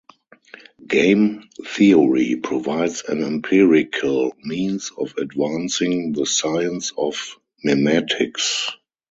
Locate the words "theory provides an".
1.63-3.23